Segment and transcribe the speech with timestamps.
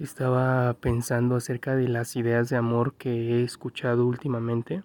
[0.00, 4.82] Estaba pensando acerca de las ideas de amor que he escuchado últimamente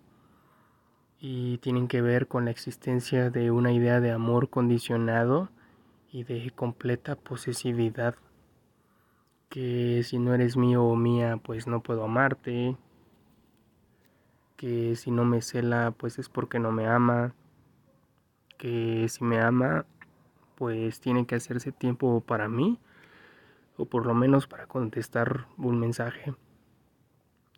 [1.20, 5.50] y tienen que ver con la existencia de una idea de amor condicionado
[6.12, 8.14] y de completa posesividad.
[9.50, 12.78] Que si no eres mío o mía, pues no puedo amarte.
[14.58, 17.34] Que si no me cela, pues es porque no me ama.
[18.60, 19.88] Que si me ama,
[20.54, 22.80] pues tiene que hacerse tiempo para mí
[23.80, 26.36] o por lo menos para contestar un mensaje.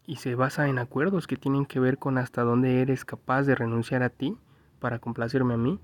[0.06, 3.56] Y se basa en acuerdos que tienen que ver con hasta dónde eres capaz de
[3.56, 4.38] renunciar a ti
[4.80, 5.80] para complacerme a mí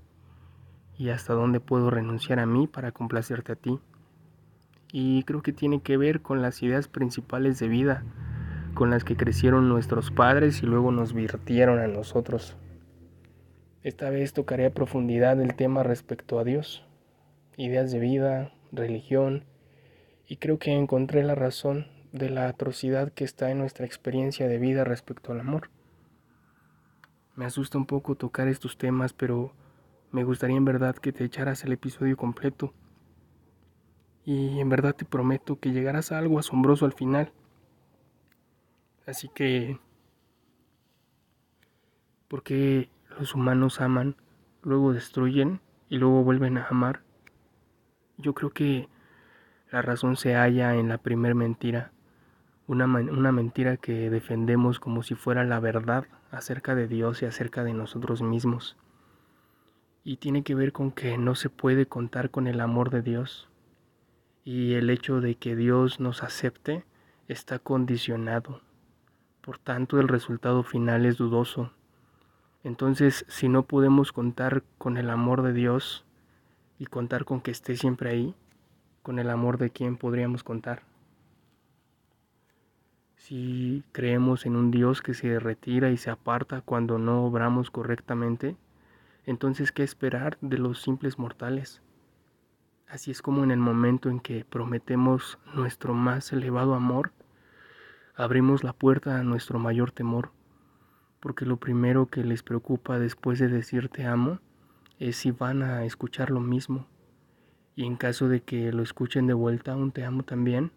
[0.96, 3.80] y hasta dónde puedo renunciar a mí para complacerte a ti.
[4.92, 8.04] Y creo que tiene que ver con las ideas principales de vida
[8.74, 12.56] con las que crecieron nuestros padres y luego nos virtieron a nosotros.
[13.82, 16.86] Esta vez tocaré a profundidad el tema respecto a Dios,
[17.56, 19.42] ideas de vida, religión,
[20.28, 24.58] y creo que encontré la razón de la atrocidad que está en nuestra experiencia de
[24.58, 25.70] vida respecto al amor.
[27.34, 29.52] Me asusta un poco tocar estos temas, pero
[30.12, 32.74] me gustaría en verdad que te echaras el episodio completo.
[34.24, 37.32] Y en verdad te prometo que llegarás a algo asombroso al final.
[39.06, 39.78] Así que...
[42.28, 44.16] ¿Por qué los humanos aman,
[44.60, 47.00] luego destruyen y luego vuelven a amar?
[48.18, 48.88] Yo creo que
[49.70, 51.92] la razón se halla en la primer mentira,
[52.66, 57.64] una, una mentira que defendemos como si fuera la verdad acerca de Dios y acerca
[57.64, 58.76] de nosotros mismos.
[60.04, 63.48] Y tiene que ver con que no se puede contar con el amor de Dios.
[64.44, 66.84] Y el hecho de que Dios nos acepte
[67.26, 68.62] está condicionado.
[69.42, 71.72] Por tanto, el resultado final es dudoso.
[72.64, 76.06] Entonces, si no podemos contar con el amor de Dios
[76.78, 78.34] y contar con que esté siempre ahí,
[79.08, 80.82] con el amor de quien podríamos contar.
[83.16, 88.54] Si creemos en un Dios que se retira y se aparta cuando no obramos correctamente,
[89.24, 91.80] entonces ¿qué esperar de los simples mortales?
[92.86, 97.12] Así es como en el momento en que prometemos nuestro más elevado amor,
[98.14, 100.32] abrimos la puerta a nuestro mayor temor,
[101.20, 104.38] porque lo primero que les preocupa después de decir te amo
[104.98, 106.86] es si van a escuchar lo mismo
[107.78, 110.72] y en caso de que lo escuchen de vuelta un te amo también,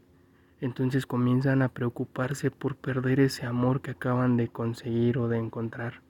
[0.59, 6.03] entonces comienzan a preocuparse por perder ese amor que acaban de conseguir o de encontrar.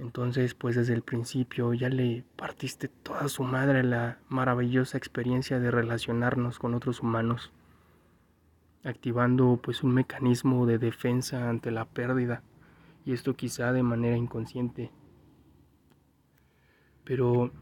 [0.00, 5.70] Entonces, pues desde el principio ya le partiste toda su madre la maravillosa experiencia de
[5.70, 7.52] relacionarnos con otros humanos,
[8.82, 12.42] activando pues un mecanismo de defensa ante la pérdida,
[13.04, 14.90] y esto quizá de manera inconsciente.
[17.04, 17.52] Pero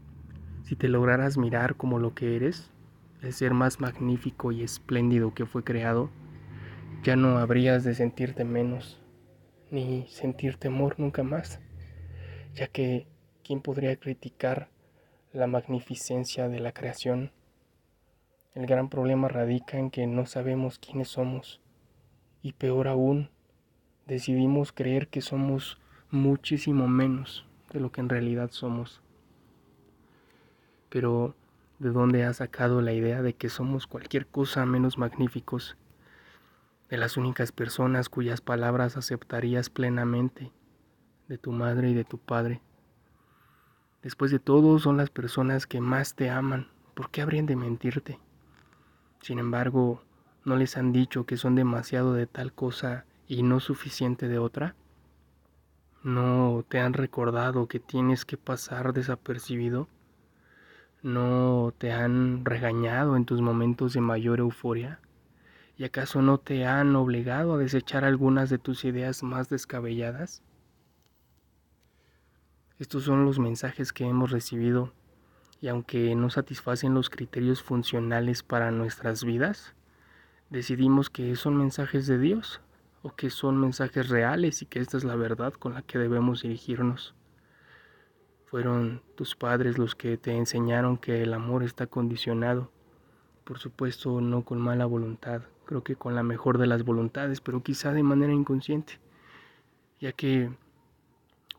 [0.65, 2.71] si te lograras mirar como lo que eres,
[3.21, 6.11] el ser más magnífico y espléndido que fue creado,
[7.03, 8.99] ya no habrías de sentirte menos,
[9.71, 11.61] ni sentir temor nunca más,
[12.55, 13.07] ya que
[13.45, 14.71] ¿quién podría criticar
[15.35, 17.31] la magnificencia de la creación?
[18.55, 21.61] El gran problema radica en que no sabemos quiénes somos,
[22.41, 23.29] y peor aún,
[24.07, 25.79] decidimos creer que somos
[26.11, 29.04] muchísimo menos de lo que en realidad somos.
[30.95, 31.35] Pero,
[31.81, 35.77] ¿de dónde has sacado la idea de que somos cualquier cosa menos magníficos?
[36.89, 40.53] De las únicas personas cuyas palabras aceptarías plenamente,
[41.27, 42.63] de tu madre y de tu padre.
[44.05, 46.69] Después de todo, son las personas que más te aman.
[46.95, 48.21] ¿Por qué habrían de mentirte?
[49.21, 50.01] Sin embargo,
[50.45, 54.77] ¿no les han dicho que son demasiado de tal cosa y no suficiente de otra?
[56.05, 59.89] ¿No te han recordado que tienes que pasar desapercibido?
[61.05, 65.01] ¿No te han regañado en tus momentos de mayor euforia?
[65.77, 70.43] ¿Y acaso no te han obligado a desechar algunas de tus ideas más descabelladas?
[72.79, 74.95] Estos son los mensajes que hemos recibido
[75.61, 79.75] y aunque no satisfacen los criterios funcionales para nuestras vidas,
[80.49, 82.63] decidimos que son mensajes de Dios
[83.03, 86.41] o que son mensajes reales y que esta es la verdad con la que debemos
[86.41, 87.15] dirigirnos.
[88.55, 92.71] Fueron tus padres los que te enseñaron que el amor está condicionado.
[93.43, 97.65] Por supuesto, no con mala voluntad, creo que con la mejor de las voluntades, pero
[97.65, 99.01] quizá de manera inconsciente,
[99.99, 100.53] ya que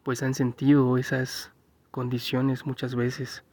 [0.03, 1.51] pues han sentido esas
[1.91, 3.43] condiciones muchas veces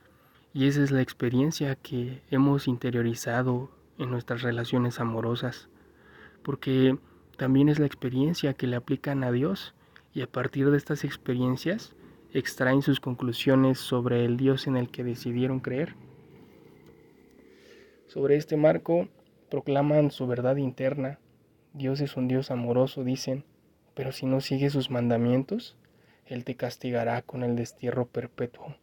[0.54, 5.68] y esa es la experiencia que hemos interiorizado en nuestras relaciones amorosas,
[6.44, 6.96] porque
[7.36, 9.74] también es la experiencia que le aplican a Dios
[10.14, 11.96] y a partir de estas experiencias
[12.34, 15.94] extraen sus conclusiones sobre el Dios en el que decidieron creer.
[18.06, 19.08] Sobre este marco
[19.50, 21.18] proclaman su verdad interna.
[21.72, 23.44] Dios es un Dios amoroso, dicen,
[23.94, 25.76] pero si no sigues sus mandamientos,
[26.26, 28.76] Él te castigará con el destierro perpetuo,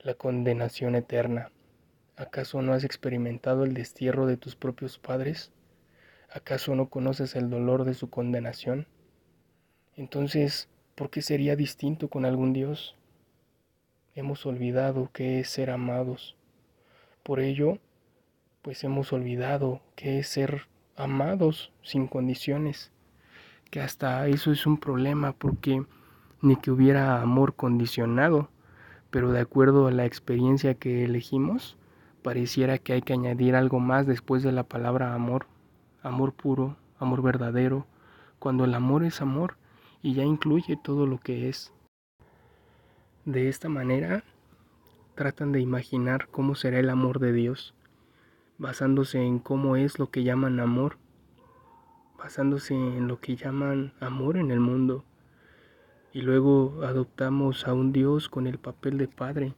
[0.00, 1.50] la condenación eterna.
[2.16, 5.52] ¿Acaso no has experimentado el destierro de tus propios padres?
[6.30, 8.86] ¿Acaso no conoces el dolor de su condenación?
[9.96, 10.68] Entonces,
[11.00, 12.94] ¿por qué sería distinto con algún Dios?
[14.14, 16.36] Hemos olvidado qué es ser amados.
[17.22, 17.78] Por ello,
[18.60, 20.66] pues hemos olvidado qué es ser
[20.96, 22.92] amados sin condiciones.
[23.70, 25.82] Que hasta eso es un problema porque
[26.42, 28.50] ni que hubiera amor condicionado,
[29.08, 31.78] pero de acuerdo a la experiencia que elegimos,
[32.22, 35.46] pareciera que hay que añadir algo más después de la palabra amor,
[36.02, 37.86] amor puro, amor verdadero,
[38.38, 39.56] cuando el amor es amor
[40.02, 41.72] y ya incluye todo lo que es.
[43.24, 44.24] De esta manera,
[45.14, 47.74] tratan de imaginar cómo será el amor de Dios,
[48.58, 50.98] basándose en cómo es lo que llaman amor,
[52.18, 55.04] basándose en lo que llaman amor en el mundo,
[56.12, 59.54] y luego adoptamos a un Dios con el papel de Padre,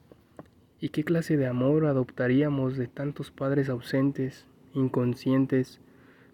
[0.83, 5.81] ¿Y qué clase de amor adoptaríamos de tantos padres ausentes, inconscientes,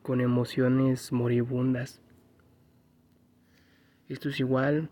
[0.00, 2.00] con emociones moribundas?
[4.08, 4.88] Esto es igual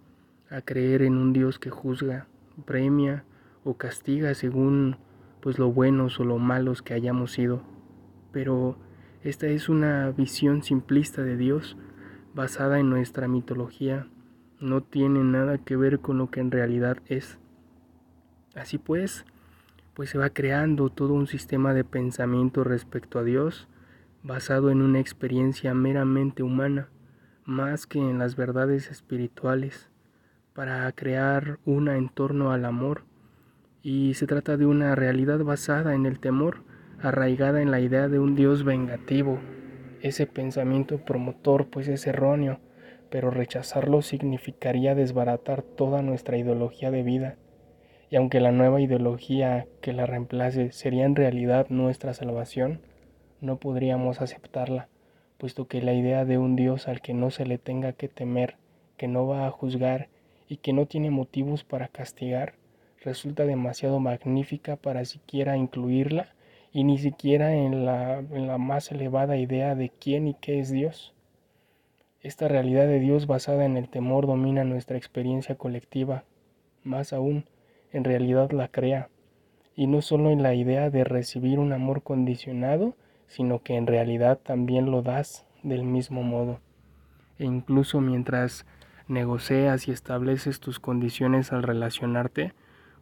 [0.51, 2.27] a creer en un Dios que juzga,
[2.65, 3.25] premia
[3.65, 4.97] o castiga según
[5.41, 7.63] pues lo buenos o lo malos que hayamos sido.
[8.33, 8.77] Pero
[9.23, 11.77] esta es una visión simplista de Dios
[12.35, 14.07] basada en nuestra mitología.
[14.61, 17.39] No tiene nada que ver con lo que en realidad es.
[18.55, 19.25] Así pues,
[19.95, 23.67] pues se va creando todo un sistema de pensamiento respecto a Dios
[24.23, 26.89] basado en una experiencia meramente humana,
[27.47, 29.89] más que en las verdades espirituales,
[30.53, 33.05] para crear una en torno al amor,
[33.83, 36.65] y se trata de una realidad basada en el temor,
[37.01, 39.39] arraigada en la idea de un Dios vengativo.
[40.01, 42.59] Ese pensamiento promotor pues es erróneo,
[43.11, 47.37] pero rechazarlo significaría desbaratar toda nuestra ideología de vida.
[48.11, 52.81] Y aunque la nueva ideología que la reemplace sería en realidad nuestra salvación,
[53.41, 54.89] no podríamos aceptarla,
[55.39, 58.57] puesto que la idea de un Dios al que no se le tenga que temer,
[58.97, 60.09] que no va a juzgar
[60.49, 62.55] y que no tiene motivos para castigar,
[63.03, 66.35] resulta demasiado magnífica para siquiera incluirla
[66.73, 68.23] y ni siquiera en la,
[68.59, 71.15] más elevada idea de quién y qué es Dios.
[72.21, 76.25] Esta realidad de Dios basada en el temor domina nuestra experiencia colectiva,
[76.83, 77.47] más aún,
[77.93, 79.09] en realidad la crea,
[79.75, 82.95] y no solo en la idea de recibir un amor condicionado,
[83.27, 86.61] sino que en realidad también lo das del mismo modo.
[87.39, 88.67] E incluso mientras
[89.09, 92.55] negocias y estableces tus condiciones al relacionarte,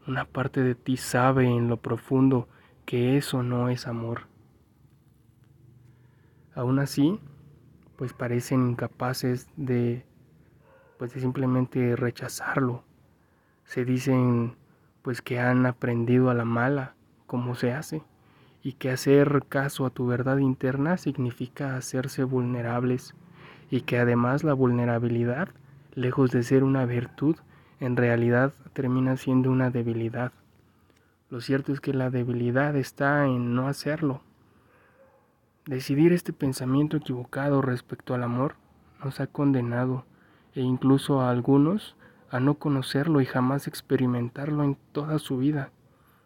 [0.06, 2.48] una parte de ti sabe en lo profundo
[2.84, 4.22] que eso no es amor.
[6.54, 7.18] Aún así,
[7.96, 10.04] pues parecen incapaces de
[10.98, 12.84] pues de simplemente rechazarlo.
[13.64, 14.56] Se dicen
[15.02, 16.94] pues que han aprendido a la mala
[17.26, 18.02] cómo se hace,
[18.64, 23.14] y que hacer caso a tu verdad interna significa hacerse vulnerables,
[23.70, 25.50] y que además la vulnerabilidad,
[25.94, 27.36] lejos de ser una virtud,
[27.78, 30.32] en realidad termina siendo una debilidad.
[31.28, 34.22] Lo cierto es que la debilidad está en no hacerlo.
[35.66, 38.54] Decidir este pensamiento equivocado respecto al amor
[39.04, 40.06] nos ha condenado
[40.54, 41.96] e incluso a algunos
[42.30, 45.70] a no conocerlo y jamás experimentarlo en toda su vida.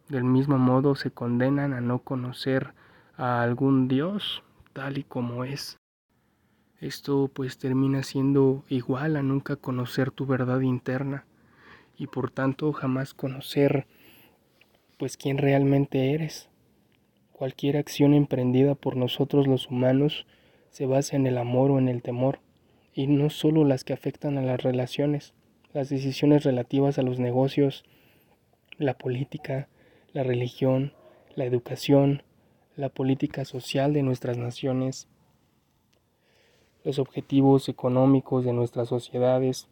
[0.09, 2.75] Del mismo modo se condenan a no conocer
[3.17, 5.79] a algún Dios tal y como es.
[6.81, 11.27] Esto pues termina siendo igual a nunca conocer tu verdad interna
[11.97, 13.87] y por tanto jamás conocer
[14.99, 16.49] pues quién realmente eres.
[17.33, 20.27] Cualquier acción emprendida por nosotros los humanos
[20.71, 22.41] se basa en el amor o en el temor,
[22.93, 25.35] y no solo las que afectan a las relaciones
[25.73, 27.85] las decisiones relativas a los negocios,
[28.79, 29.69] la política,
[30.12, 30.93] la religión,
[31.35, 32.23] la educación,
[32.77, 35.09] la política social de nuestras naciones,
[36.85, 39.69] los objetivos económicos de nuestras sociedades,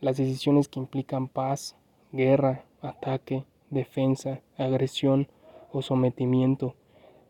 [0.00, 1.76] las decisiones que implican paz,
[2.12, 5.28] guerra, ataque, defensa, agresión
[5.72, 6.74] o sometimiento,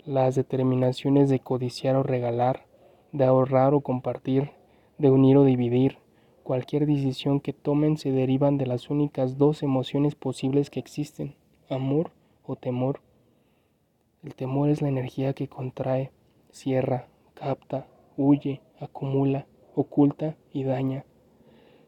[0.04, 2.66] las determinaciones de codiciar o regalar,
[3.12, 4.50] de ahorrar o compartir,
[4.98, 5.98] de unir o dividir,
[6.44, 11.36] Cualquier decisión que tomen se derivan de las únicas dos emociones posibles que existen,
[11.70, 12.10] amor
[12.44, 13.00] o temor.
[14.22, 16.12] El temor es la energía que contrae,
[16.50, 17.86] cierra, capta,
[18.16, 21.04] huye, acumula, oculta y daña.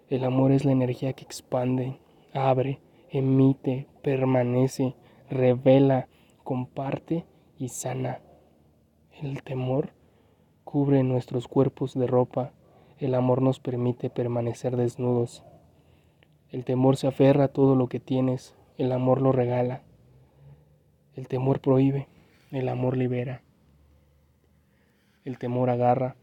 [0.08, 1.98] El amor es la energía que expande,
[2.32, 4.94] abre, emite, permanece,
[5.30, 6.08] revela,
[6.44, 7.24] comparte
[7.58, 8.20] y sana.
[9.20, 9.90] El temor
[10.64, 12.52] cubre nuestros cuerpos de ropa,
[12.98, 15.42] el amor nos permite permanecer desnudos.
[16.50, 19.82] El temor se aferra a todo lo que tienes, el amor lo regala.
[21.16, 22.08] El temor prohíbe,
[22.52, 23.42] el amor libera.
[25.24, 26.14] El temor agarra,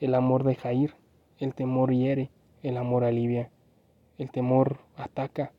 [0.00, 0.94] el amor deja ir,
[1.38, 2.30] el temor hiere,
[2.62, 3.50] el amor alivia.
[4.18, 5.52] El temor ataca,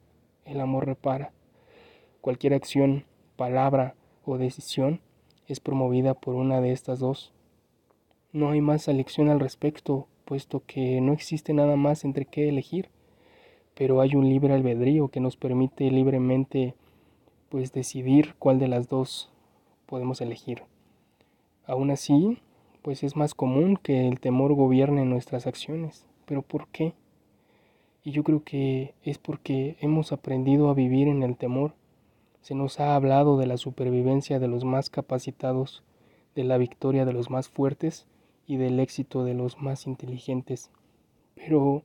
[0.45, 1.31] el amor repara.
[2.19, 3.05] Cualquier acción,
[3.37, 3.95] palabra
[4.25, 4.99] o decisión
[5.47, 7.33] es promovida por una de estas dos.
[8.33, 12.89] No hay más elección al respecto, puesto que no existe nada más entre qué elegir,
[13.73, 16.75] pero hay un libre albedrío que nos permite libremente
[17.51, 19.29] pues decidir cuál de las dos
[19.85, 20.63] podemos elegir.
[21.65, 22.37] Aún así,
[22.81, 26.05] pues es más común que el temor gobierne nuestras acciones.
[26.25, 26.93] ¿Pero por qué?
[28.05, 31.73] Y yo creo que es porque hemos aprendido a vivir en el temor.
[32.41, 35.83] Se nos ha hablado de la supervivencia de los más capacitados,
[36.35, 38.07] de la victoria de los más fuertes
[38.47, 40.71] y del éxito de los más inteligentes.
[41.35, 41.83] Pero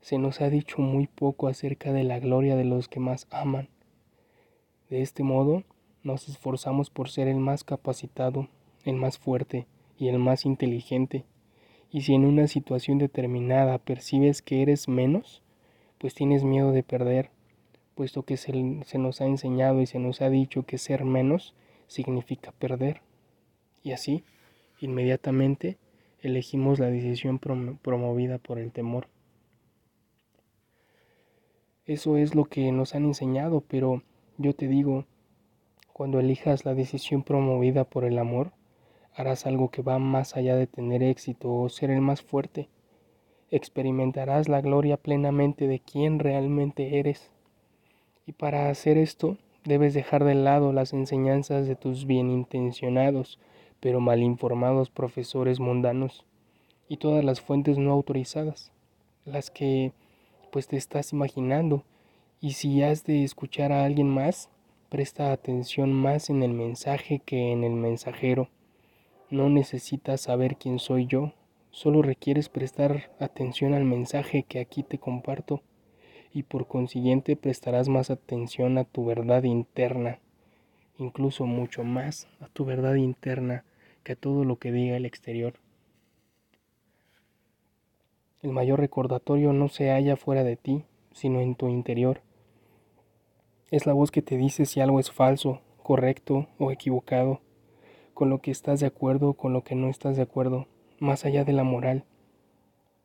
[0.00, 3.68] se nos ha dicho muy poco acerca de la gloria de los que más aman.
[4.90, 5.64] De este modo,
[6.02, 8.48] nos esforzamos por ser el más capacitado,
[8.84, 9.66] el más fuerte
[9.98, 11.24] y el más inteligente.
[11.90, 15.42] Y si en una situación determinada percibes que eres menos,
[15.98, 17.30] pues tienes miedo de perder,
[17.94, 21.54] puesto que se, nos ha enseñado y se nos ha dicho que ser menos
[21.86, 23.02] significa perder.
[23.82, 24.24] Y así,
[24.80, 25.78] inmediatamente,
[26.20, 29.08] elegimos la decisión promovida por el temor.
[31.84, 34.02] Eso es lo que nos han enseñado, pero
[34.38, 35.04] yo te digo,
[35.92, 38.52] cuando elijas la decisión promovida por el amor,
[39.14, 42.68] harás algo que va más allá de tener éxito o ser el más fuerte
[43.50, 47.30] experimentarás la gloria plenamente de quien realmente eres.
[48.26, 53.38] Y para hacer esto, debes dejar de lado las enseñanzas de tus bienintencionados,
[53.80, 56.24] pero mal informados profesores mundanos,
[56.88, 58.72] y todas las fuentes no autorizadas,
[59.24, 59.92] las que
[60.50, 61.84] pues te estás imaginando,
[62.40, 64.50] y si has de escuchar a alguien más,
[64.88, 68.48] presta atención más en el mensaje que en el mensajero.
[69.30, 71.32] No necesitas saber quién soy yo,
[71.70, 75.62] Solo requieres prestar atención al mensaje que aquí te comparto
[76.32, 80.18] y por consiguiente prestarás más atención a tu verdad interna,
[80.98, 83.64] incluso mucho más a tu verdad interna
[84.02, 85.54] que a todo lo que diga el exterior.
[88.42, 92.22] El mayor recordatorio no se halla fuera de ti, sino en tu interior.
[93.70, 97.42] Es la voz que te dice si algo es falso, correcto o equivocado,
[98.14, 100.66] con lo que estás de acuerdo o con lo que no estás de acuerdo
[101.00, 102.04] más allá de la moral.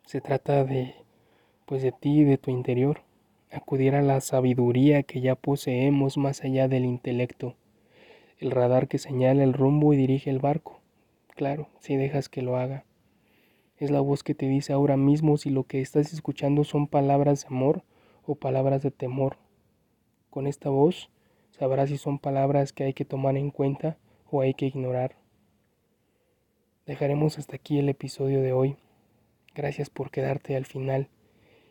[0.06, 0.96] Se trata de,
[1.66, 3.02] pues de ti y de tu interior,
[3.52, 7.56] acudir a la sabiduría que ya poseemos más allá del intelecto,
[8.40, 10.80] el radar que señala el rumbo y dirige el barco,
[11.36, 12.86] claro, si dejas que lo haga.
[13.78, 17.42] Es la voz que te dice ahora mismo si lo que estás escuchando son palabras
[17.42, 17.84] de amor
[18.26, 19.43] o palabras de temor.
[20.34, 21.12] Con esta voz
[21.52, 23.98] sabrás si son palabras que hay que tomar en cuenta
[24.32, 25.16] o hay que ignorar.
[26.88, 28.76] Dejaremos hasta aquí el episodio de hoy.
[29.54, 31.08] Gracias por quedarte al final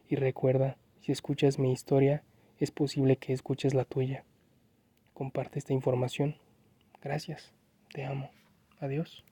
[0.08, 2.22] y recuerda, si escuchas mi historia,
[2.60, 4.22] es posible que escuches la tuya.
[5.12, 6.36] Comparte esta información.
[7.02, 7.52] Gracias.
[7.92, 8.30] Te amo.
[8.78, 9.24] Adiós.